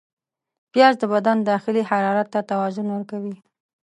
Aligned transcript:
پیاز 0.71 0.95
د 0.99 1.03
بدن 1.13 1.37
داخلي 1.51 1.81
حرارت 1.89 2.27
ته 2.33 2.39
توازن 2.49 2.87
ورکوي 2.91 3.35